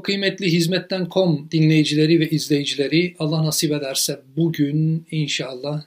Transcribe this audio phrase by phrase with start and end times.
[0.00, 5.82] Çok kıymetli Hizmetten.com dinleyicileri ve izleyicileri Allah nasip ederse bugün inşallah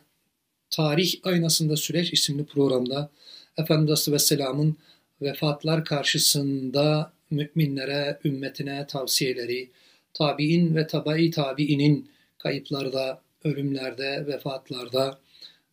[0.70, 3.10] Tarih Aynasında Süreç isimli programda
[3.58, 4.78] Efendimiz Aleyhisselam'ın
[5.22, 9.70] vefatlar karşısında müminlere, ümmetine tavsiyeleri,
[10.14, 15.20] tabi'in ve tabai tabi'inin kayıplarda, ölümlerde, vefatlarda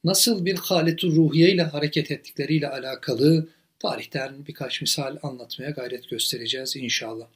[0.05, 3.49] nasıl bir haletu ruhiye ile hareket ettikleriyle alakalı
[3.79, 7.27] tarihten birkaç misal anlatmaya gayret göstereceğiz inşallah.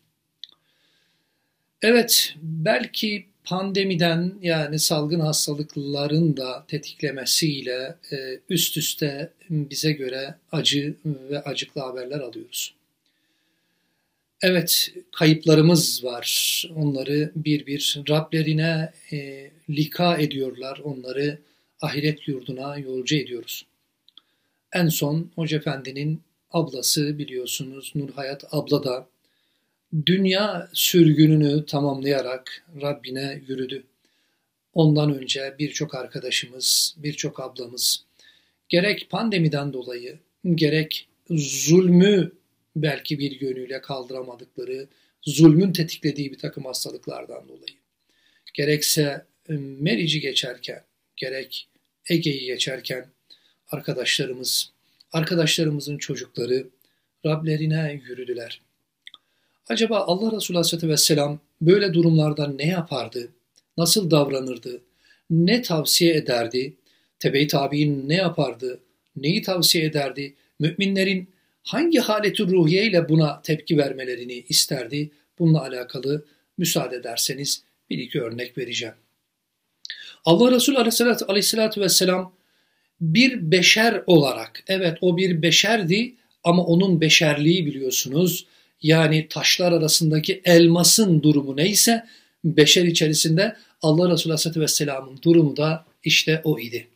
[1.86, 11.42] Evet, belki pandemiden yani salgın hastalıkların da tetiklemesiyle e, üst üste bize göre acı ve
[11.42, 12.74] acıklı haberler alıyoruz.
[14.42, 16.64] Evet, kayıplarımız var.
[16.76, 20.80] Onları bir bir Rablerine e, lika ediyorlar.
[20.84, 21.38] Onları
[21.80, 23.66] ahiret yurduna yolcu ediyoruz.
[24.72, 29.06] En son Hoca Efendi'nin ablası biliyorsunuz Nur Hayat abla da
[30.06, 33.84] dünya sürgününü tamamlayarak Rabbine yürüdü.
[34.72, 38.04] Ondan önce birçok arkadaşımız, birçok ablamız
[38.68, 40.18] gerek pandemiden dolayı,
[40.54, 42.32] gerek zulmü
[42.76, 44.88] belki bir yönüyle kaldıramadıkları,
[45.22, 47.76] zulmün tetiklediği bir takım hastalıklardan dolayı,
[48.54, 50.84] gerekse e, Meriç'i geçerken,
[51.16, 51.68] gerek
[52.10, 53.06] Ege'yi geçerken
[53.68, 54.72] arkadaşlarımız,
[55.12, 56.68] arkadaşlarımızın çocukları
[57.26, 58.60] Rablerine yürüdüler.
[59.68, 63.28] Acaba Allah Resulü Aleyhisselatü Vesselam böyle durumlarda ne yapardı?
[63.76, 64.82] Nasıl davranırdı?
[65.30, 66.76] Ne tavsiye ederdi?
[67.18, 68.80] Tebe-i tabi'in ne yapardı?
[69.16, 70.34] Neyi tavsiye ederdi?
[70.58, 71.28] Müminlerin
[71.62, 75.10] hangi haleti ruhiye ile buna tepki vermelerini isterdi?
[75.38, 76.24] Bununla alakalı
[76.58, 78.94] müsaade ederseniz bir iki örnek vereceğim.
[80.24, 82.32] Allah Resulü Aleyhisselatü, Aleyhisselatü Vesselam
[83.00, 88.46] bir beşer olarak, evet o bir beşerdi ama onun beşerliği biliyorsunuz
[88.84, 92.06] yani taşlar arasındaki elmasın durumu neyse
[92.44, 96.88] beşer içerisinde Allah Resulü Aleyhisselatü Vesselam'ın durumu da işte o idi.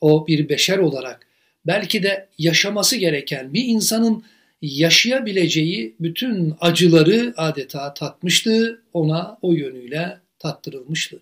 [0.00, 1.26] O bir beşer olarak
[1.66, 4.24] belki de yaşaması gereken bir insanın
[4.62, 11.18] yaşayabileceği bütün acıları adeta tatmıştı, ona o yönüyle tattırılmıştı.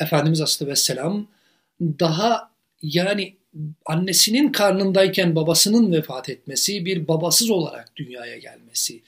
[0.00, 1.26] Efendimiz Aleyhisselatü Vesselam
[1.80, 2.50] daha
[2.82, 3.35] yani
[3.86, 9.00] annesinin karnındayken babasının vefat etmesi, bir babasız olarak dünyaya gelmesi.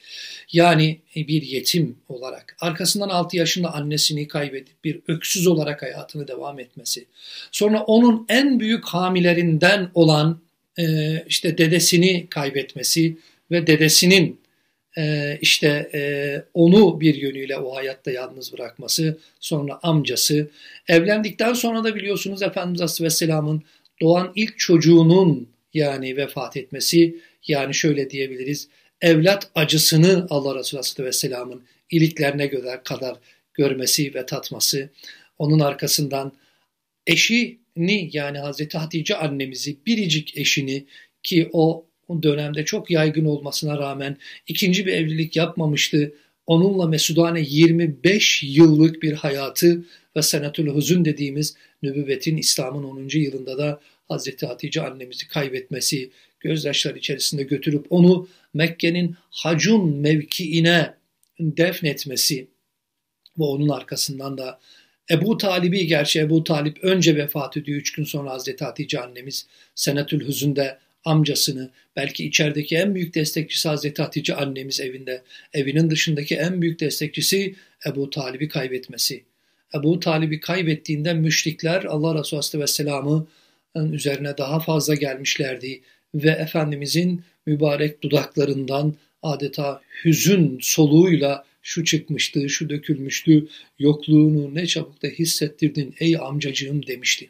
[0.51, 7.05] Yani bir yetim olarak, arkasından 6 yaşında annesini kaybedip bir öksüz olarak hayatını devam etmesi.
[7.51, 10.39] Sonra onun en büyük hamilerinden olan
[10.79, 10.83] e,
[11.27, 13.17] işte dedesini kaybetmesi
[13.51, 14.39] ve dedesinin
[14.97, 16.01] e, işte e,
[16.53, 20.49] onu bir yönüyle o hayatta yalnız bırakması, sonra amcası.
[20.87, 23.63] Evlendikten sonra da biliyorsunuz Efendimiz Aleyhisselam'ın
[24.01, 27.15] doğan ilk çocuğunun yani vefat etmesi
[27.47, 28.67] yani şöyle diyebiliriz
[29.01, 32.51] evlat acısını Allah Resulü Aleyhisselatü Vesselam'ın iliklerine
[32.83, 33.17] kadar
[33.53, 34.89] görmesi ve tatması
[35.39, 36.31] onun arkasından
[37.07, 40.85] eşini yani Hazreti Hatice annemizi biricik eşini
[41.23, 41.85] ki o
[42.23, 44.17] dönemde çok yaygın olmasına rağmen
[44.47, 46.13] ikinci bir evlilik yapmamıştı.
[46.49, 53.09] Onunla Mesudane 25 yıllık bir hayatı ve senetül huzun dediğimiz nübüvvetin İslam'ın 10.
[53.13, 60.93] yılında da Hazreti Hatice annemizi kaybetmesi, gözyaşları içerisinde götürüp onu Mekke'nin Hacun mevkiine
[61.39, 62.47] defnetmesi
[63.39, 64.59] ve onun arkasından da
[65.11, 67.79] Ebu Talib'i gerçi Ebu Talip önce vefat ediyor.
[67.79, 70.77] Üç gün sonra Hazreti Hatice annemiz Senetül Hüzün'de
[71.09, 75.21] amcasını belki içerideki en büyük destekçisi Hazreti Hatice annemiz evinde
[75.53, 77.55] evinin dışındaki en büyük destekçisi
[77.87, 79.23] Ebu Talib'i kaybetmesi.
[79.75, 83.27] Ebu Talib'i kaybettiğinde müşrikler Allah Resulü Aleyhisselam'ı
[83.75, 85.81] üzerine daha fazla gelmişlerdi
[86.15, 93.47] ve Efendimizin mübarek dudaklarından adeta hüzün soluğuyla şu çıkmıştı, şu dökülmüştü,
[93.79, 97.29] yokluğunu ne çabuk da hissettirdin ey amcacığım demişti.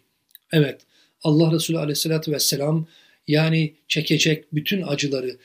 [0.52, 0.82] Evet,
[1.24, 2.88] Allah Resulü aleyhissalatü vesselam
[3.30, 5.38] yani çekecek bütün acıları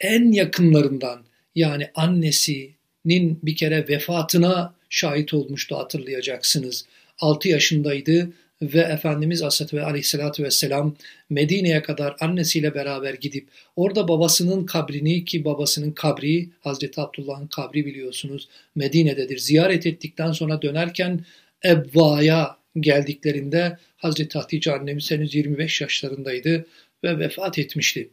[0.00, 1.22] en yakınlarından
[1.54, 6.86] yani annesinin bir kere vefatına şahit olmuştu hatırlayacaksınız.
[7.18, 8.32] 6 yaşındaydı
[8.62, 9.42] ve Efendimiz
[9.72, 10.96] Aleyhisselatü Vesselam
[11.30, 18.48] Medine'ye kadar annesiyle beraber gidip orada babasının kabrini ki babasının kabri Hazreti Abdullah'ın kabri biliyorsunuz
[18.74, 19.38] Medine'dedir.
[19.38, 21.24] Ziyaret ettikten sonra dönerken
[21.64, 26.66] Ebba'ya geldiklerinde Hazreti Hatice annemiz henüz 25 yaşlarındaydı
[27.04, 28.10] ve vefat etmişti.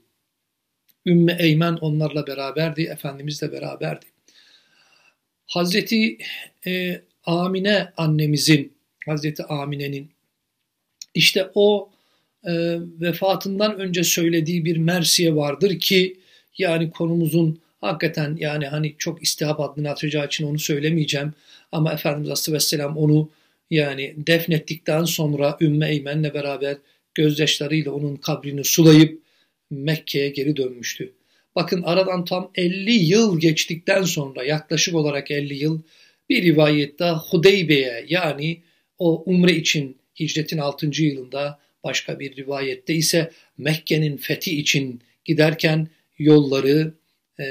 [1.06, 4.06] Ümmü Eymen onlarla beraberdi, Efendimizle beraberdi.
[5.48, 6.18] Hazreti
[6.66, 8.74] e, Amine annemizin,
[9.06, 10.12] Hazreti Amine'nin
[11.14, 11.90] işte o
[12.44, 12.52] e,
[13.02, 16.20] vefatından önce söylediği bir mersiye vardır ki
[16.58, 21.34] yani konumuzun Hakikaten yani hani çok istihap adını atacağı için onu söylemeyeceğim.
[21.72, 23.30] Ama Efendimiz Aleyhisselam onu
[23.70, 26.78] yani defnettikten sonra Ümmü Eymen'le beraber
[27.16, 29.24] gözyaşlarıyla onun kabrini sulayıp
[29.70, 31.14] Mekke'ye geri dönmüştü.
[31.56, 35.82] Bakın aradan tam 50 yıl geçtikten sonra yaklaşık olarak 50 yıl
[36.30, 38.62] bir rivayette Hudeybe'ye yani
[38.98, 41.04] o umre için hicretin 6.
[41.04, 45.88] yılında başka bir rivayette ise Mekke'nin fethi için giderken
[46.18, 46.94] yolları
[47.40, 47.44] e,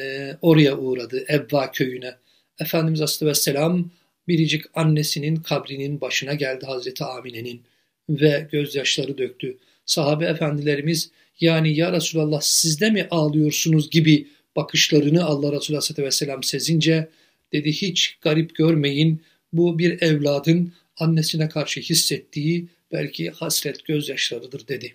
[0.43, 2.15] oraya uğradı Ebba köyüne.
[2.61, 3.91] Efendimiz Aleyhisselam
[4.29, 7.63] biricik annesinin kabrinin başına geldi Hazreti Amine'nin
[8.09, 9.59] ve gözyaşları döktü.
[9.87, 11.11] Sahabe efendilerimiz
[11.41, 14.27] yani ya Resulallah siz de mi ağlıyorsunuz gibi
[14.57, 17.09] bakışlarını Allah Resulü Aleyhisselam sezince
[17.53, 19.23] dedi hiç garip görmeyin
[19.53, 24.95] bu bir evladın annesine karşı hissettiği belki hasret gözyaşlarıdır dedi.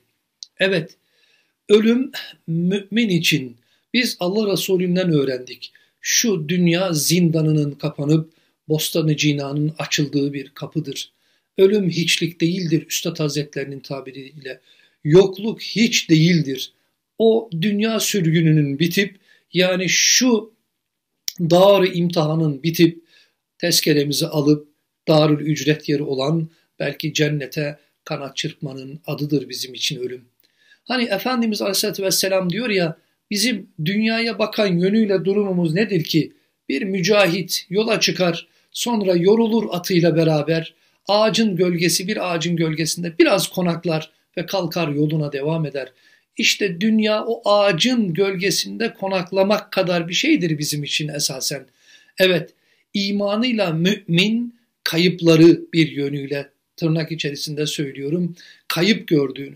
[0.59, 0.95] Evet
[1.69, 2.11] ölüm
[2.47, 3.57] mümin için
[3.93, 5.71] biz Allah Resulü'nden öğrendik.
[6.01, 8.31] Şu dünya zindanının kapanıp
[8.69, 11.11] bostanı cinanın açıldığı bir kapıdır.
[11.57, 14.59] Ölüm hiçlik değildir Üstad Hazretlerinin tabiriyle.
[15.03, 16.73] Yokluk hiç değildir.
[17.17, 19.19] O dünya sürgününün bitip
[19.53, 20.53] yani şu
[21.39, 23.03] dar imtihanın bitip
[23.57, 24.67] tezkeremizi alıp
[25.07, 26.49] darül ücret yeri olan
[26.79, 30.25] belki cennete kanat çırpmanın adıdır bizim için ölüm.
[30.83, 32.97] Hani Efendimiz Aleyhisselatü Vesselam diyor ya
[33.31, 36.33] bizim dünyaya bakan yönüyle durumumuz nedir ki?
[36.69, 40.73] Bir mücahit yola çıkar sonra yorulur atıyla beraber
[41.07, 45.91] ağacın gölgesi bir ağacın gölgesinde biraz konaklar ve kalkar yoluna devam eder.
[46.37, 51.65] İşte dünya o ağacın gölgesinde konaklamak kadar bir şeydir bizim için esasen.
[52.19, 52.53] Evet
[52.93, 58.35] imanıyla mümin kayıpları bir yönüyle tırnak içerisinde söylüyorum
[58.67, 59.55] kayıp gördüğünü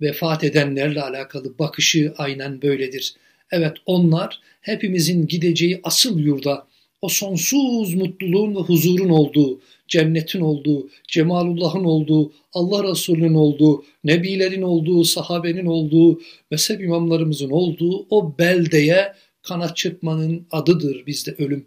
[0.00, 3.14] vefat edenlerle alakalı bakışı aynen böyledir.
[3.50, 6.66] Evet onlar hepimizin gideceği asıl yurda
[7.02, 15.04] o sonsuz mutluluğun ve huzurun olduğu, cennetin olduğu, cemalullahın olduğu, Allah Resulü'nün olduğu, nebilerin olduğu,
[15.04, 16.20] sahabenin olduğu,
[16.50, 19.12] mezhep imamlarımızın olduğu o beldeye
[19.42, 21.66] kanat çırpmanın adıdır bizde ölüm.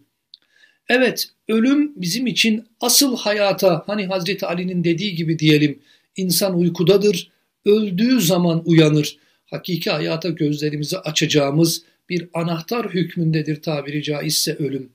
[0.89, 5.79] Evet ölüm bizim için asıl hayata hani Hazreti Ali'nin dediği gibi diyelim
[6.17, 7.31] insan uykudadır,
[7.65, 9.17] öldüğü zaman uyanır.
[9.45, 14.89] Hakiki hayata gözlerimizi açacağımız bir anahtar hükmündedir tabiri caizse ölüm.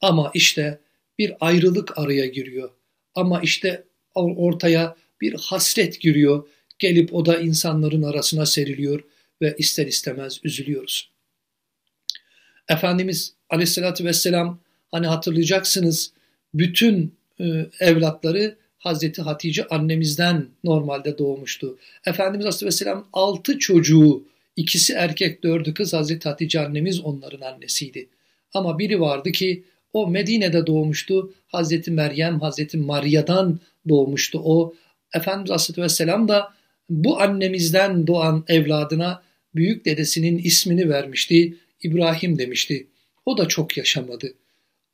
[0.00, 0.80] Ama işte
[1.20, 2.70] bir ayrılık araya giriyor.
[3.14, 3.84] Ama işte
[4.14, 6.48] ortaya bir hasret giriyor.
[6.78, 9.04] Gelip o da insanların arasına seriliyor
[9.42, 11.10] ve ister istemez üzülüyoruz.
[12.68, 16.12] Efendimiz aleyhissalatü vesselam hani hatırlayacaksınız
[16.54, 17.44] bütün e,
[17.80, 21.78] evlatları Hazreti Hatice annemizden normalde doğmuştu.
[22.06, 24.24] Efendimiz Aleyhisselam altı çocuğu,
[24.56, 28.08] ikisi erkek dördü kız Hazreti Hatice annemiz onların annesiydi.
[28.54, 31.34] Ama biri vardı ki o Medine'de doğmuştu.
[31.46, 34.74] Hazreti Meryem, Hazreti Maria'dan doğmuştu o.
[35.14, 36.52] Efendimiz Aleyhisselam da
[36.90, 39.22] bu annemizden doğan evladına
[39.54, 41.56] büyük dedesinin ismini vermişti.
[41.82, 42.86] İbrahim demişti.
[43.26, 44.32] O da çok yaşamadı.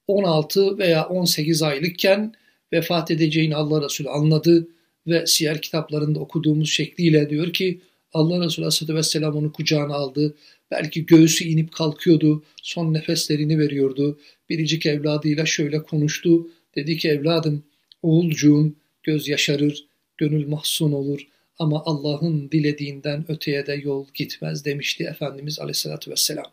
[0.08, 2.34] 16 veya 18 aylıkken
[2.72, 4.68] vefat edeceğini Allah Resulü anladı
[5.06, 7.80] ve siyer kitaplarında okuduğumuz şekliyle diyor ki
[8.12, 10.34] Allah Resulü Aleyhisselatü Vesselam onu kucağına aldı.
[10.70, 14.18] Belki göğsü inip kalkıyordu, son nefeslerini veriyordu.
[14.48, 16.48] Biricik evladıyla şöyle konuştu.
[16.76, 17.64] Dedi ki evladım,
[18.02, 25.60] oğulcuğum göz yaşarır, gönül mahzun olur ama Allah'ın dilediğinden öteye de yol gitmez demişti Efendimiz
[25.60, 26.52] Aleyhisselatü Vesselam.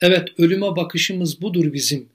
[0.00, 2.08] Evet ölüme bakışımız budur bizim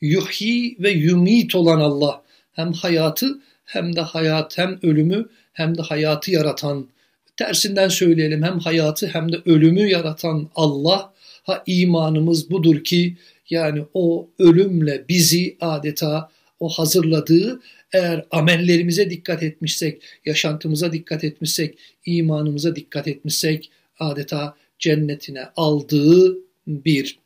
[0.00, 6.30] yuhyi ve yumit olan Allah hem hayatı hem de hayat hem ölümü hem de hayatı
[6.30, 6.88] yaratan
[7.36, 11.12] tersinden söyleyelim hem hayatı hem de ölümü yaratan Allah
[11.42, 13.16] ha imanımız budur ki
[13.50, 17.60] yani o ölümle bizi adeta o hazırladığı
[17.92, 27.18] eğer amellerimize dikkat etmişsek, yaşantımıza dikkat etmişsek, imanımıza dikkat etmişsek adeta cennetine aldığı bir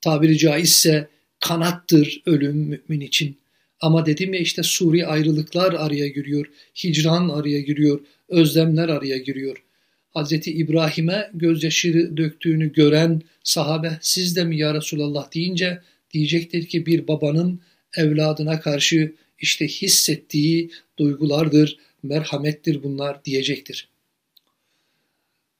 [0.00, 1.08] tabiri caizse
[1.40, 3.38] kanattır ölüm mümin için.
[3.80, 6.46] Ama dedim ya işte suri ayrılıklar araya giriyor,
[6.84, 9.64] hicran araya giriyor, özlemler araya giriyor.
[10.10, 15.80] Hazreti İbrahim'e gözyaşı döktüğünü gören sahabe siz de mi ya Resulallah deyince
[16.10, 17.60] diyecektir ki bir babanın
[17.96, 23.88] evladına karşı işte hissettiği duygulardır, merhamettir bunlar diyecektir.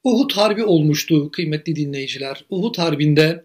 [0.04, 2.44] Uhud Harbi olmuştu kıymetli dinleyiciler.
[2.50, 3.44] Uhud Harbi'nde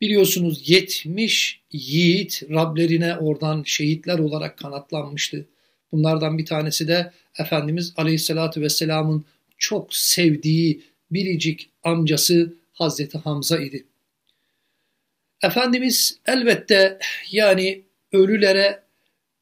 [0.00, 5.48] Biliyorsunuz 70 yiğit Rablerine oradan şehitler olarak kanatlanmıştı.
[5.92, 9.24] Bunlardan bir tanesi de Efendimiz Aleyhisselatü Vesselam'ın
[9.58, 13.86] çok sevdiği biricik amcası Hazreti Hamza idi.
[15.42, 16.98] Efendimiz elbette
[17.30, 18.82] yani ölülere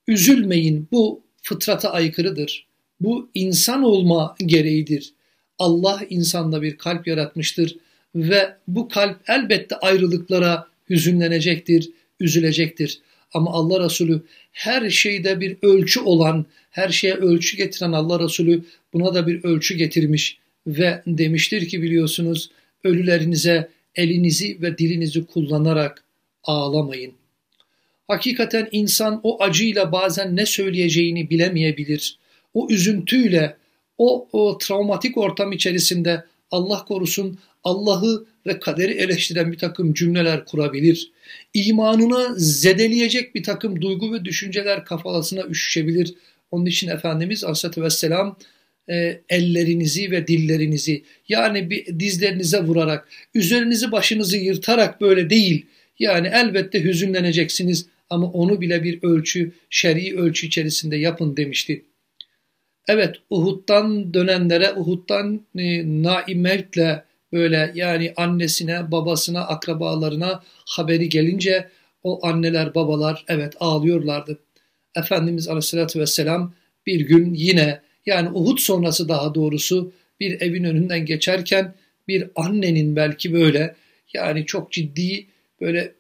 [0.09, 2.67] üzülmeyin bu fıtrata aykırıdır.
[3.01, 5.15] Bu insan olma gereğidir.
[5.59, 7.77] Allah insanda bir kalp yaratmıştır
[8.15, 11.91] ve bu kalp elbette ayrılıklara hüzünlenecektir,
[12.21, 13.01] üzülecektir.
[13.35, 19.15] Ama Allah Resulü her şeyde bir ölçü olan, her şeye ölçü getiren Allah Resulü buna
[19.15, 22.51] da bir ölçü getirmiş ve demiştir ki biliyorsunuz
[22.85, 26.05] ölülerinize elinizi ve dilinizi kullanarak
[26.45, 27.13] ağlamayın.
[28.09, 32.19] Hakikaten insan o acıyla bazen ne söyleyeceğini bilemeyebilir.
[32.55, 33.57] O üzüntüyle,
[33.99, 41.13] o, o travmatik ortam içerisinde Allah korusun Allah'ı ve kaderi eleştiren bir takım cümleler kurabilir.
[41.55, 46.15] İmanını zedeleyecek bir takım duygu ve düşünceler kafalasına üşüşebilir.
[46.51, 48.39] Onun için Efendimiz Aleyhisselatü Vesselam
[48.91, 55.67] e, ellerinizi ve dillerinizi yani bir dizlerinize vurarak, üzerinizi başınızı yırtarak böyle değil.
[55.99, 61.85] Yani elbette hüzünleneceksiniz ama onu bile bir ölçü, şer'i ölçü içerisinde yapın demişti.
[62.89, 71.69] Evet Uhud'dan dönenlere Uhud'dan e, naim mevtle böyle yani annesine, babasına, akrabalarına haberi gelince
[72.03, 74.39] o anneler, babalar evet ağlıyorlardı.
[74.97, 76.55] Efendimiz Aleyhisselatü Vesselam
[76.87, 81.75] bir gün yine yani Uhud sonrası daha doğrusu bir evin önünden geçerken
[82.09, 83.75] bir annenin belki böyle
[84.15, 85.27] yani çok ciddi
[85.61, 85.93] böyle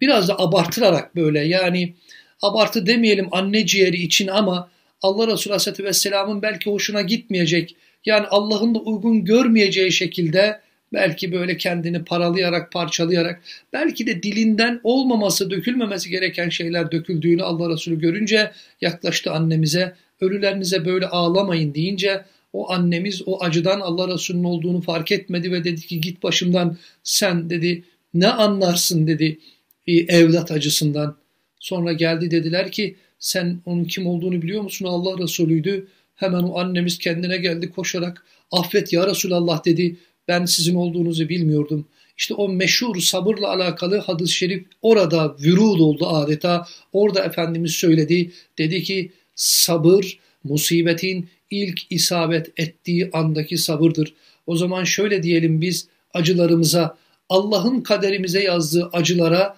[0.00, 1.94] biraz da abartılarak böyle yani
[2.42, 4.70] abartı demeyelim anne ciğeri için ama
[5.02, 10.60] Allah Resulü Aleyhisselatü Vesselam'ın belki hoşuna gitmeyecek yani Allah'ın da uygun görmeyeceği şekilde
[10.92, 18.00] belki böyle kendini paralayarak, parçalayarak, belki de dilinden olmaması, dökülmemesi gereken şeyler döküldüğünü Allah Resulü
[18.00, 25.12] görünce yaklaştı annemize, ölülerinize böyle ağlamayın deyince o annemiz o acıdan Allah Resulü'nün olduğunu fark
[25.12, 27.84] etmedi ve dedi ki git başımdan sen dedi
[28.14, 29.38] ne anlarsın dedi
[29.86, 31.16] evlat acısından.
[31.60, 35.86] Sonra geldi dediler ki sen onun kim olduğunu biliyor musun Allah Resulü'ydü.
[36.14, 39.96] Hemen o annemiz kendine geldi koşarak affet ya Resulallah dedi
[40.28, 41.88] ben sizin olduğunuzu bilmiyordum.
[42.18, 46.66] İşte o meşhur sabırla alakalı hadis-i şerif orada vürud oldu adeta.
[46.92, 48.30] Orada Efendimiz söyledi.
[48.58, 54.14] Dedi ki sabır musibetin ilk isabet ettiği andaki sabırdır.
[54.46, 56.96] O zaman şöyle diyelim biz acılarımıza
[57.28, 59.56] Allah'ın kaderimize yazdığı acılara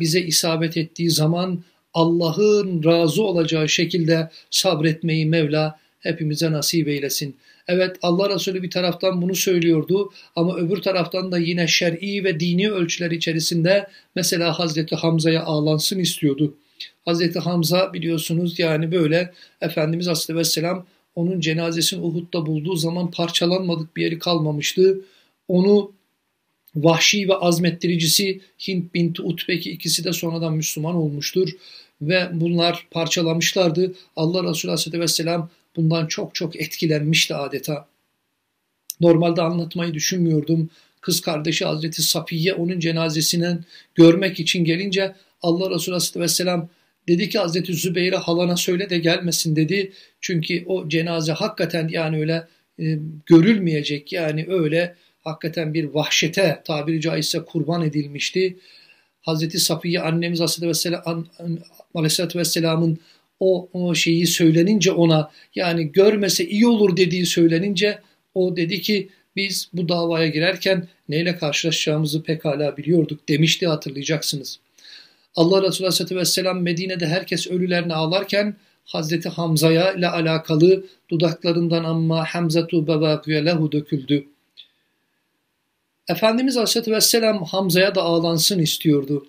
[0.00, 1.64] bize isabet ettiği zaman
[1.96, 7.36] Allah'ın razı olacağı şekilde sabretmeyi Mevla hepimize nasip eylesin.
[7.68, 12.70] Evet Allah Resulü bir taraftan bunu söylüyordu ama öbür taraftan da yine şer'i ve dini
[12.70, 16.54] ölçüler içerisinde mesela Hazreti Hamza'ya ağlansın istiyordu.
[17.04, 24.18] Hazreti Hamza biliyorsunuz yani böyle Efendimiz Aleyhisselam onun cenazesini Uhud'da bulduğu zaman parçalanmadık bir yeri
[24.18, 25.00] kalmamıştı.
[25.48, 25.92] Onu
[26.76, 31.48] vahşi ve azmettiricisi Hint binti Utbeki ikisi de sonradan Müslüman olmuştur.
[32.02, 33.94] Ve bunlar parçalamışlardı.
[34.16, 37.88] Allah Resulü Aleyhisselam bundan çok çok etkilenmişti adeta.
[39.00, 40.70] Normalde anlatmayı düşünmüyordum.
[41.00, 43.58] Kız kardeşi Hazreti Safiye onun cenazesini
[43.94, 46.68] görmek için gelince Allah Resulü Aleyhisselam
[47.08, 49.92] dedi ki Hazreti Zübeyir'e halana söyle de gelmesin dedi.
[50.20, 52.46] Çünkü o cenaze hakikaten yani öyle
[52.80, 58.56] e, görülmeyecek yani öyle hakikaten bir vahşete tabiri caizse kurban edilmişti.
[59.26, 60.40] Hazreti Safiye annemiz
[61.94, 62.98] Aleyhisselatü Vesselam'ın
[63.40, 67.98] o, o şeyi söylenince ona yani görmese iyi olur dediği söylenince
[68.34, 74.58] o dedi ki biz bu davaya girerken neyle karşılaşacağımızı pekala biliyorduk demişti hatırlayacaksınız.
[75.36, 82.86] Allah Resulü Aleyhisselatü Vesselam Medine'de herkes ölülerini ağlarken Hazreti Hamza'ya ile alakalı dudaklarından amma Hamzatu
[82.86, 84.26] bebâküye lehu döküldü.
[86.08, 89.26] Efendimiz Aleyhisselatü Vesselam Hamza'ya da ağlansın istiyordu.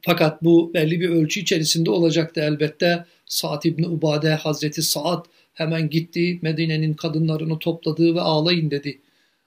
[0.00, 3.04] Fakat bu belli bir ölçü içerisinde olacaktı elbette.
[3.26, 5.24] Sa'd İbni Ubade Hazreti Sa'd
[5.54, 9.00] hemen gitti Medine'nin kadınlarını topladı ve ağlayın dedi.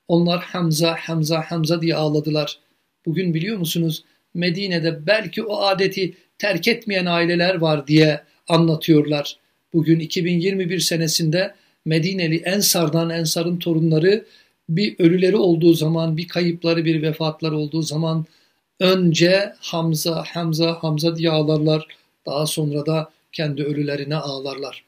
[0.08, 2.60] Onlar Hamza, Hamza, Hamza diye ağladılar.
[3.06, 9.38] Bugün biliyor musunuz Medine'de belki o adeti terk etmeyen aileler var diye anlatıyorlar.
[9.74, 14.26] Bugün 2021 senesinde Medineli Ensar'dan Ensar'ın torunları
[14.70, 18.26] bir ölüleri olduğu zaman, bir kayıpları, bir vefatları olduğu zaman
[18.80, 21.88] önce Hamza, Hamza, Hamza diye ağlarlar.
[22.26, 24.84] Daha sonra da kendi ölülerine ağlarlar.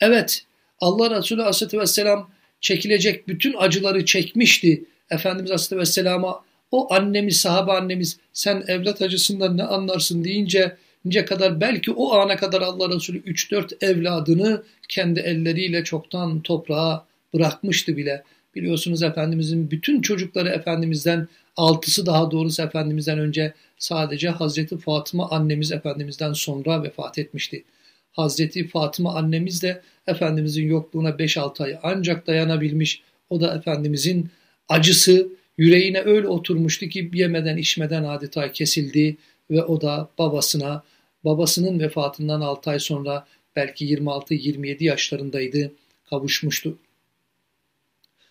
[0.00, 0.44] Evet,
[0.80, 4.84] Allah Resulü Aleyhisselatü Vesselam çekilecek bütün acıları çekmişti.
[5.10, 11.60] Efendimiz Aleyhisselatü Vesselam'a o annemiz, sahabe annemiz sen evlat acısından ne anlarsın deyince ince kadar
[11.60, 18.22] belki o ana kadar Allah Resulü 3-4 evladını kendi elleriyle çoktan toprağa bırakmıştı bile.
[18.58, 26.32] Biliyorsunuz Efendimizin bütün çocukları Efendimiz'den, altısı daha doğrusu Efendimiz'den önce sadece Hazreti Fatıma annemiz Efendimiz'den
[26.32, 27.64] sonra vefat etmişti.
[28.12, 33.02] Hazreti Fatıma annemiz de Efendimizin yokluğuna 5-6 ay ancak dayanabilmiş.
[33.30, 34.30] O da Efendimizin
[34.68, 39.16] acısı yüreğine öyle oturmuştu ki yemeden içmeden adeta kesildi
[39.50, 40.82] ve o da babasına,
[41.24, 45.72] babasının vefatından 6 ay sonra belki 26-27 yaşlarındaydı,
[46.10, 46.78] kavuşmuştu.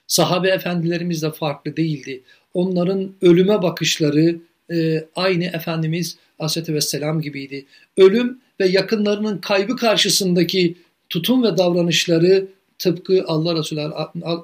[0.08, 2.24] Sahabe efendilerimiz de farklı değildi.
[2.54, 4.40] Onların ölüme bakışları
[4.72, 7.66] e, aynı Efendimiz Aleyhisselatü Vesselam gibiydi.
[7.98, 10.78] Ölüm ve yakınlarının kaybı karşısındaki
[11.10, 12.48] tutum ve davranışları
[12.80, 13.82] tıpkı Allah Resulü,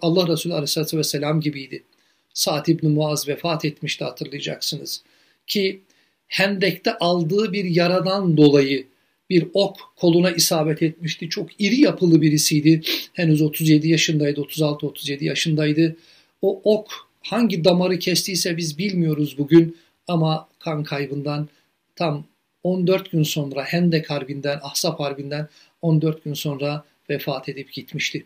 [0.01, 1.84] Allah Resulü Aleyhisselatü Vesselam gibiydi.
[2.34, 5.03] Sa'd İbni Muaz vefat etmişti hatırlayacaksınız.
[5.48, 5.82] Ki
[6.27, 8.88] Hendek'te aldığı bir yaradan dolayı
[9.34, 11.30] bir ok koluna isabet etmişti.
[11.30, 12.82] Çok iri yapılı birisiydi.
[13.13, 15.96] Henüz 37 yaşındaydı, 36-37 yaşındaydı.
[16.42, 21.50] O ok hangi damarı kestiyse biz bilmiyoruz bugün ama kan kaybından
[21.96, 22.25] tam
[22.63, 25.48] 14 gün sonra Hendek Harbi'nden, Ahzab Harbi'nden
[25.82, 28.25] 14 gün sonra vefat edip gitmişti.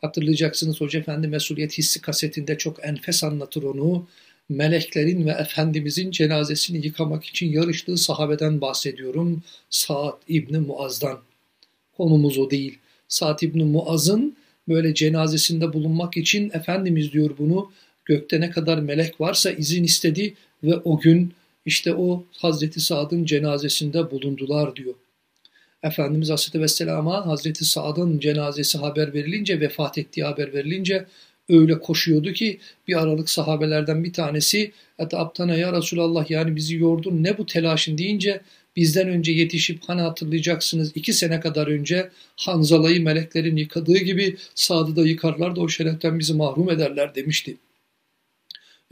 [0.00, 4.06] Hatırlayacaksınız Hoca Efendi Mesuliyet Hissi kasetinde çok enfes anlatır onu.
[4.48, 9.42] Meleklerin ve Efendimizin cenazesini yıkamak için yarıştığı sahabeden bahsediyorum.
[9.70, 11.18] Sa'd İbni Muaz'dan.
[11.96, 12.78] Konumuz o değil.
[13.08, 14.36] Sa'd İbni Muaz'ın
[14.68, 17.72] böyle cenazesinde bulunmak için Efendimiz diyor bunu
[18.04, 20.34] gökte ne kadar melek varsa izin istedi
[20.64, 21.32] ve o gün
[21.66, 24.94] işte o Hazreti Sa'd'ın cenazesinde bulundular diyor.
[25.82, 31.06] Efendimiz Aleyhisselatü Vesselam'a Hazreti Sa'd'ın cenazesi haber verilince, vefat ettiği haber verilince
[31.48, 32.58] öyle koşuyordu ki
[32.88, 38.40] bir aralık sahabelerden bir tanesi Aptana ya Resulallah yani bizi yordun ne bu telaşın deyince
[38.76, 45.06] bizden önce yetişip hani hatırlayacaksınız iki sene kadar önce Hanzala'yı meleklerin yıkadığı gibi Sad'ı da
[45.06, 47.56] yıkarlar da o şereften bizi mahrum ederler demişti.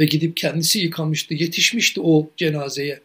[0.01, 3.01] Ve gidip kendisi yıkamıştı, yetişmişti o cenazeye.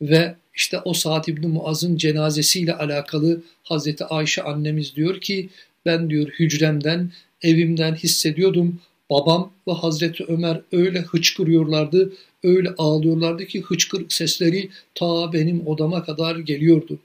[0.00, 5.48] Ve işte o Sa'd İbni Muaz'ın cenazesiyle alakalı Hazreti Ayşe annemiz diyor ki
[5.86, 8.80] ben diyor hücremden, evimden hissediyordum.
[9.10, 12.12] Babam ve Hazreti Ömer öyle hıçkırıyorlardı,
[12.44, 16.98] öyle ağlıyorlardı ki hıçkırık sesleri ta benim odama kadar geliyordu.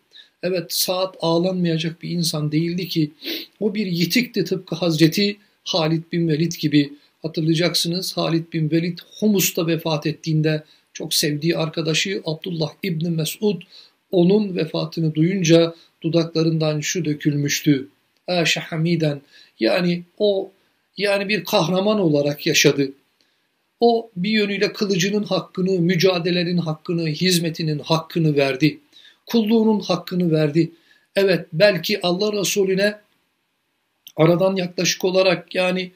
[0.43, 3.11] Evet saat ağlanmayacak bir insan değildi ki
[3.59, 6.93] o bir yitikti tıpkı Hazreti Halid bin Velid gibi.
[7.21, 10.63] Hatırlayacaksınız Halid bin Velid Humus'ta vefat ettiğinde
[10.93, 13.61] çok sevdiği arkadaşı Abdullah İbni Mesud
[14.11, 17.87] onun vefatını duyunca dudaklarından şu dökülmüştü.
[18.27, 19.21] Aşe hamiden
[19.61, 20.51] yani o
[20.97, 22.91] yani bir kahraman olarak yaşadı.
[23.79, 28.79] O bir yönüyle kılıcının hakkını, mücadelenin hakkını, hizmetinin hakkını verdi.
[29.25, 30.71] Kulluğunun hakkını verdi.
[31.15, 32.99] Evet belki Allah Resulüne
[34.15, 35.91] aradan yaklaşık olarak yani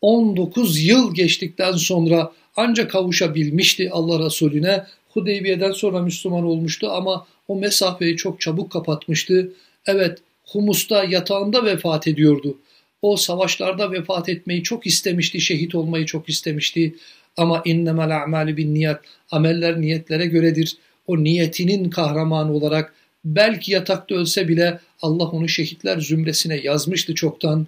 [0.00, 4.86] 19 yıl geçtikten sonra ancak kavuşabilmişti Allah Resulüne.
[5.08, 9.52] Hudeybiye'den sonra Müslüman olmuştu ama o mesafeyi çok çabuk kapatmıştı.
[9.86, 10.18] Evet
[10.52, 12.58] Humus'ta yatağında vefat ediyordu.
[13.02, 16.94] O savaşlarda vefat etmeyi çok istemişti, şehit olmayı çok istemişti.
[17.36, 18.96] Ama innemel a'mali bin niyet,
[19.30, 20.76] ameller niyetlere göredir.
[21.06, 27.66] O niyetinin kahramanı olarak belki yatakta ölse bile Allah onu şehitler zümresine yazmıştı çoktan.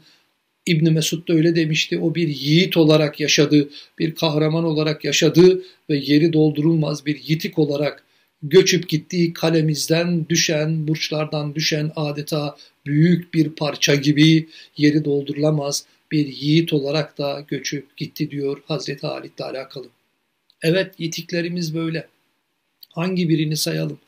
[0.66, 1.98] İbn Mesud da öyle demişti.
[1.98, 8.04] O bir yiğit olarak yaşadı, bir kahraman olarak yaşadı ve yeri doldurulmaz bir yitik olarak
[8.42, 16.72] göçüp gittiği kalemizden düşen, burçlardan düşen adeta büyük bir parça gibi yeri doldurulamaz bir yiğit
[16.72, 19.86] olarak da göçüp gitti diyor Hazreti Halit'le alakalı.
[20.62, 22.08] Evet yitiklerimiz böyle.
[22.88, 23.98] Hangi birini sayalım?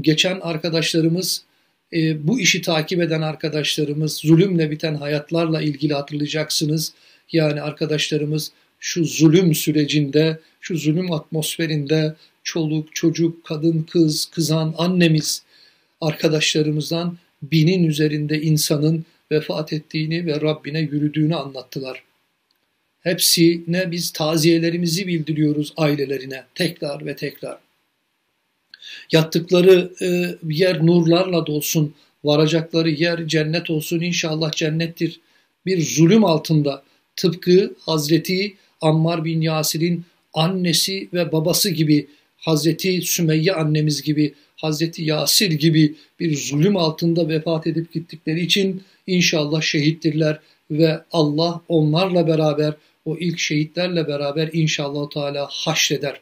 [0.00, 1.44] Geçen arkadaşlarımız
[1.92, 6.92] e, bu işi takip eden arkadaşlarımız zulümle biten hayatlarla ilgili hatırlayacaksınız.
[7.32, 15.42] Yani arkadaşlarımız şu zulüm sürecinde, şu zulüm atmosferinde çoluk, çocuk, kadın, kız, kızan, annemiz
[16.00, 22.02] arkadaşlarımızdan binin üzerinde insanın vefat ettiğini ve Rabbine yürüdüğünü anlattılar.
[23.00, 27.58] Hepsine biz taziyelerimizi bildiriyoruz ailelerine tekrar ve tekrar.
[29.12, 35.20] Yattıkları e, yer nurlarla dolsun, varacakları yer cennet olsun inşallah cennettir.
[35.66, 36.82] Bir zulüm altında
[37.16, 40.04] tıpkı Hazreti Ammar bin Yasir'in
[40.34, 42.06] annesi ve babası gibi
[42.44, 49.62] Hazreti Sümeyye annemiz gibi, Hazreti Yasir gibi bir zulüm altında vefat edip gittikleri için inşallah
[49.62, 50.38] şehittirler
[50.70, 56.20] ve Allah onlarla beraber o ilk şehitlerle beraber inşallah Teala haşreder.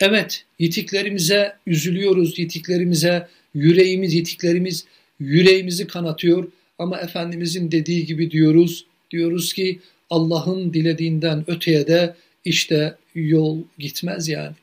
[0.00, 4.84] Evet, yitiklerimize üzülüyoruz, yitiklerimize yüreğimiz, yitiklerimiz
[5.20, 13.62] yüreğimizi kanatıyor ama Efendimizin dediği gibi diyoruz, diyoruz ki Allah'ın dilediğinden öteye de işte yol
[13.78, 14.54] gitmez yani.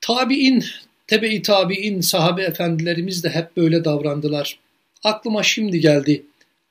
[0.00, 0.64] Tabi'in,
[1.06, 4.58] tebe-i tabi'in sahabe efendilerimiz de hep böyle davrandılar.
[5.04, 6.22] Aklıma şimdi geldi.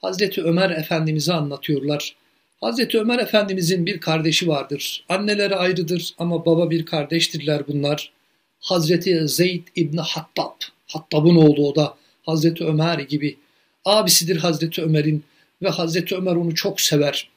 [0.01, 2.15] Hazreti Ömer Efendimiz'i anlatıyorlar.
[2.62, 5.05] Hazreti Ömer Efendimizin bir kardeşi vardır.
[5.10, 8.12] Anneleri ayrıdır ama baba bir kardeştirler bunlar.
[8.60, 10.55] Hazreti Zeyd İbni Hattab.
[10.88, 11.97] Hattab'ın oğlu o da.
[12.23, 13.38] Hazreti Ömer gibi.
[13.86, 15.23] Abisidir Hazreti Ömer'in
[15.62, 17.29] ve Hazreti Ömer onu çok sever.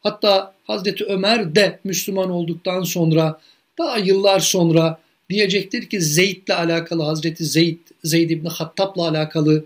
[0.00, 3.40] Hatta Hazreti Ömer de Müslüman olduktan sonra
[3.78, 9.64] daha yıllar sonra diyecektir ki Zeyd'le alakalı Hazreti Zeyd, Zeyd İbni Hattab'la alakalı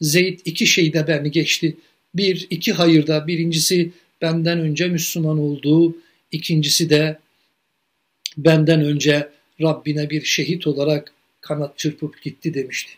[0.00, 1.76] Zeyd iki şeyde beni geçti.
[2.14, 3.26] Bir, iki hayırda.
[3.26, 3.90] Birincisi
[4.22, 5.96] benden önce Müslüman olduğu,
[6.32, 7.18] ikincisi de
[8.36, 9.28] benden önce
[9.60, 12.92] Rabbine bir şehit olarak kanat çırpıp gitti demişti.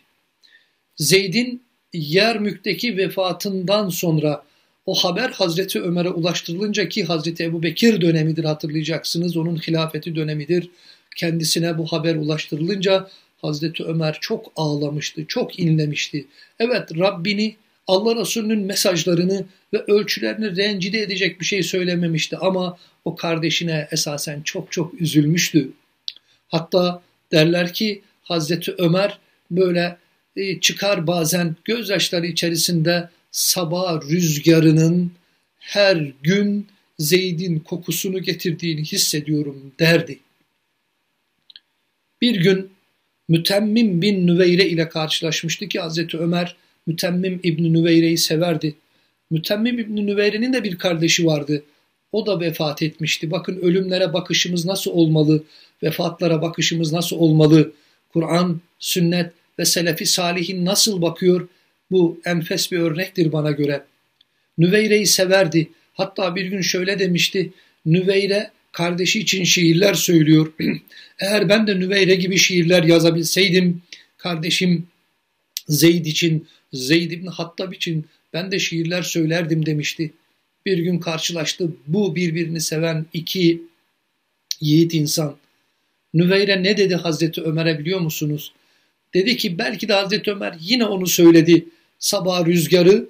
[0.95, 1.61] Zeyd'in
[1.93, 4.43] Yermük'teki vefatından sonra
[4.89, 9.37] o haber Hazreti Ömer'e ulaştırılınca ki Hazreti Ebu Bekir dönemidir hatırlayacaksınız.
[9.37, 10.69] Onun hilafeti dönemidir.
[11.15, 13.07] Kendisine bu haber ulaştırılınca
[13.41, 16.25] Hazreti Ömer çok ağlamıştı, çok inlemişti.
[16.59, 17.55] Evet Rabbini,
[17.87, 24.71] Allah Resulü'nün mesajlarını ve ölçülerini rencide edecek bir şey söylememişti ama o kardeşine esasen çok
[24.71, 25.69] çok üzülmüştü.
[26.47, 29.19] Hatta derler ki Hazreti Ömer
[29.51, 29.97] böyle
[30.35, 35.11] e, çıkar bazen gözyaşları içerisinde sabah rüzgarının
[35.59, 36.67] her gün
[36.99, 40.19] Zeyd'in kokusunu getirdiğini hissediyorum derdi.
[42.21, 42.71] Bir gün
[43.27, 46.55] Mütemmim bin Nüveyre ile karşılaşmıştı ki Hazreti Ömer
[46.87, 48.75] Mütemmim İbni Nüveyre'yi severdi.
[49.29, 51.63] Mütemmim İbni Nüveyre'nin de bir kardeşi vardı.
[52.11, 53.31] O da vefat etmişti.
[53.31, 55.43] Bakın ölümlere bakışımız nasıl olmalı,
[55.83, 57.71] vefatlara bakışımız nasıl olmalı,
[58.13, 61.47] Kur'an, sünnet ve selefi salihin nasıl bakıyor
[61.91, 63.83] bu enfes bir örnektir bana göre.
[64.57, 65.69] Nüveyre'yi severdi.
[65.93, 67.53] Hatta bir gün şöyle demişti.
[67.85, 70.53] Nüveyre kardeşi için şiirler söylüyor.
[71.19, 73.81] Eğer ben de Nüveyre gibi şiirler yazabilseydim,
[74.17, 74.87] kardeşim
[75.67, 80.13] Zeyd için, Zeyd ibn Hattab için ben de şiirler söylerdim demişti.
[80.65, 83.61] Bir gün karşılaştı bu birbirini seven iki
[84.61, 85.37] yiğit insan.
[86.13, 88.53] Nüveyre ne dedi Hazreti Ömer'e biliyor musunuz?
[89.13, 91.65] Dedi ki belki de Hazreti Ömer yine onu söyledi.
[91.99, 93.09] Sabah rüzgarı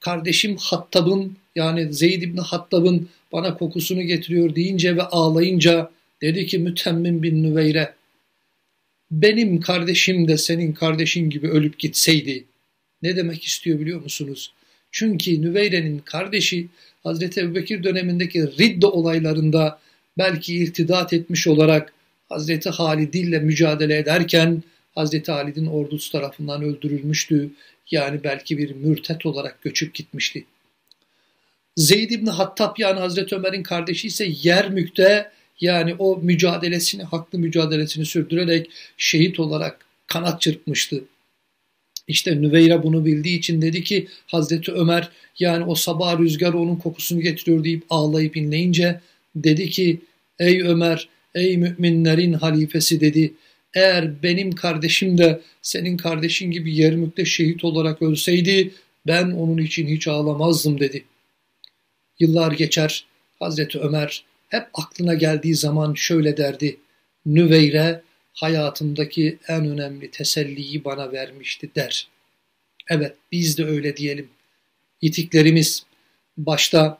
[0.00, 5.90] kardeşim Hattab'ın yani Zeyd İbni Hattab'ın bana kokusunu getiriyor deyince ve ağlayınca
[6.22, 7.94] dedi ki mütemmim bin Nüveyre
[9.10, 12.44] benim kardeşim de senin kardeşin gibi ölüp gitseydi
[13.02, 14.52] ne demek istiyor biliyor musunuz?
[14.90, 16.68] Çünkü Nüveyre'nin kardeşi
[17.02, 19.78] Hazreti Ebubekir dönemindeki Riddo olaylarında
[20.18, 21.92] belki irtidat etmiş olarak
[22.28, 24.62] Hazreti Halid ile mücadele ederken
[24.94, 27.50] Hazreti Halid'in ordusu tarafından öldürülmüştü.
[27.90, 30.44] Yani belki bir mürtet olarak göçüp gitmişti.
[31.76, 35.30] Zeyd İbni Hattab yani Hazreti Ömer'in kardeşi ise Yermük'te
[35.60, 41.04] yani o mücadelesini, haklı mücadelesini sürdürerek şehit olarak kanat çırpmıştı.
[42.08, 47.20] İşte Nüveyra bunu bildiği için dedi ki Hazreti Ömer yani o sabah rüzgarı onun kokusunu
[47.20, 49.00] getiriyor deyip ağlayıp inleyince
[49.36, 50.00] dedi ki
[50.38, 53.34] ey Ömer ey müminlerin halifesi dedi
[53.74, 58.74] eğer benim kardeşim de senin kardeşin gibi Yermük'te şehit olarak ölseydi
[59.06, 61.04] ben onun için hiç ağlamazdım dedi.
[62.18, 63.06] Yıllar geçer
[63.38, 66.76] Hazreti Ömer hep aklına geldiği zaman şöyle derdi.
[67.26, 72.08] Nüveyre hayatımdaki en önemli teselliyi bana vermişti der.
[72.90, 74.28] Evet biz de öyle diyelim.
[75.02, 75.86] Yitiklerimiz
[76.36, 76.98] başta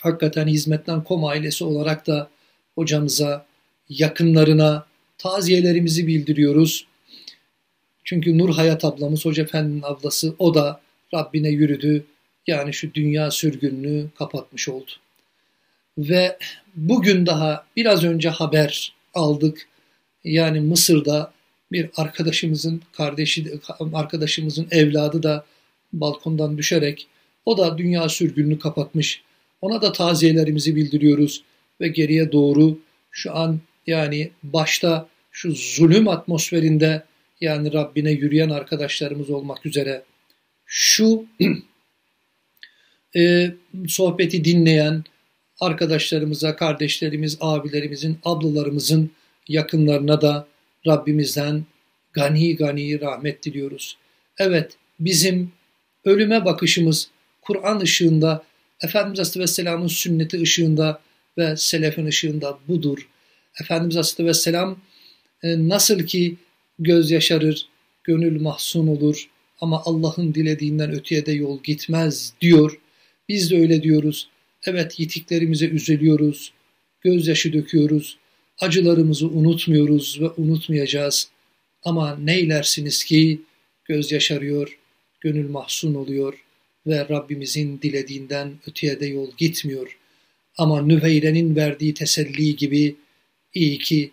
[0.00, 2.30] hakikaten hizmetten kom ailesi olarak da
[2.74, 3.46] hocamıza,
[3.88, 4.86] yakınlarına,
[5.22, 6.86] taziyelerimizi bildiriyoruz.
[8.04, 10.80] Çünkü Nur Hayat ablamız, Hoca Efendi'nin ablası, o da
[11.14, 12.04] Rabbine yürüdü.
[12.46, 14.90] Yani şu dünya sürgününü kapatmış oldu.
[15.98, 16.38] Ve
[16.74, 19.68] bugün daha biraz önce haber aldık.
[20.24, 21.32] Yani Mısır'da
[21.72, 23.52] bir arkadaşımızın kardeşi,
[23.92, 25.44] arkadaşımızın evladı da
[25.92, 27.06] balkondan düşerek
[27.46, 29.22] o da dünya sürgününü kapatmış.
[29.60, 31.42] Ona da taziyelerimizi bildiriyoruz
[31.80, 32.78] ve geriye doğru
[33.10, 37.02] şu an yani başta şu zulüm atmosferinde
[37.40, 40.02] yani Rabbine yürüyen arkadaşlarımız olmak üzere
[40.66, 41.26] şu
[43.16, 43.50] e,
[43.88, 45.04] sohbeti dinleyen
[45.60, 49.10] arkadaşlarımıza, kardeşlerimiz, abilerimizin, ablalarımızın
[49.48, 50.46] yakınlarına da
[50.86, 51.64] Rabbimizden
[52.12, 53.96] gani gani rahmet diliyoruz.
[54.38, 55.52] Evet bizim
[56.04, 57.10] ölüme bakışımız
[57.42, 58.44] Kur'an ışığında,
[58.82, 61.00] Efendimiz Aleyhisselam'ın sünneti ışığında
[61.38, 63.08] ve selefin ışığında budur.
[63.60, 64.78] Efendimiz Aleyhisselam
[65.42, 66.36] nasıl ki
[66.78, 67.66] göz yaşarır,
[68.04, 69.28] gönül mahzun olur
[69.60, 72.80] ama Allah'ın dilediğinden öteye de yol gitmez diyor.
[73.28, 74.28] Biz de öyle diyoruz.
[74.66, 76.52] Evet yitiklerimize üzülüyoruz,
[77.00, 78.18] gözyaşı döküyoruz,
[78.60, 81.28] acılarımızı unutmuyoruz ve unutmayacağız.
[81.82, 83.40] Ama neylersiniz ki
[83.84, 84.78] göz yaşarıyor,
[85.20, 86.44] gönül mahzun oluyor
[86.86, 89.98] ve Rabbimizin dilediğinden öteye de yol gitmiyor.
[90.58, 92.96] Ama Nüveyre'nin verdiği teselli gibi
[93.54, 94.10] iyi ki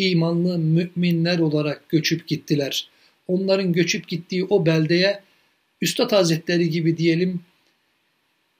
[0.00, 2.88] imanlı müminler olarak göçüp gittiler.
[3.28, 5.20] Onların göçüp gittiği o beldeye
[5.80, 7.40] Üstad Hazretleri gibi diyelim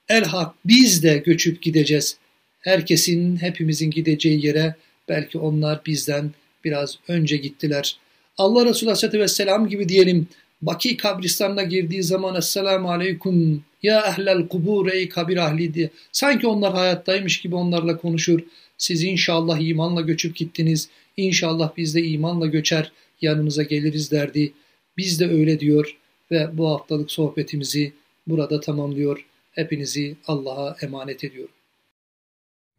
[0.09, 2.19] elhak biz de göçüp gideceğiz.
[2.61, 4.75] Herkesin, hepimizin gideceği yere
[5.09, 6.31] belki onlar bizden
[6.65, 7.97] biraz önce gittiler.
[8.39, 10.29] Allah Resulü Aleyhisselatü Vesselam gibi diyelim
[10.63, 15.91] Baki kabristanına girdiği zaman Esselamu Aleyküm ya ehlel kubur ey kabir ahli diye.
[16.13, 18.41] Sanki onlar hayattaymış gibi onlarla konuşur.
[18.79, 20.89] Siz inşallah imanla göçüp gittiniz.
[21.19, 24.53] İnşallah biz de imanla göçer yanınıza geliriz derdi.
[24.97, 25.97] Biz de öyle diyor
[26.31, 27.93] ve bu haftalık sohbetimizi
[28.27, 29.27] burada tamamlıyor.
[29.53, 31.55] Hepinizi Allah'a emanet ediyorum.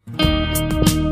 [0.08, 1.09] Müzik